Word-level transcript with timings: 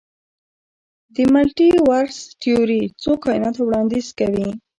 د 1.15 1.17
ملټي 1.33 1.69
ورس 1.87 2.17
تیوري 2.41 2.81
څو 3.01 3.11
کائنات 3.23 3.55
وړاندیز 3.59 4.07
کوي. 4.19 4.47